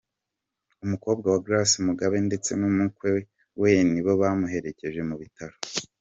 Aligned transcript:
Umukobwa 0.85 1.27
wa 1.33 1.41
Grace 1.45 1.77
Mugabe 1.87 2.17
ndetse 2.27 2.51
n’umukwe 2.59 3.09
we 3.61 3.71
nibo 3.91 4.11
bamuherekeje 4.21 5.01
mu 5.09 5.15
bitaro. 5.21 5.55